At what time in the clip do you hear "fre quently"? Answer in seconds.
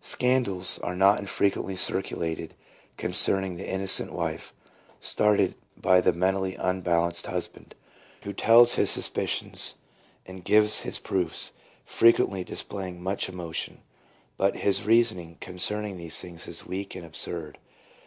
11.84-12.42